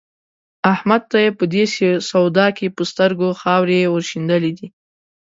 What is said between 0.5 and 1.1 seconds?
احمد